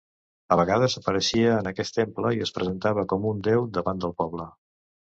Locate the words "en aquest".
1.65-1.99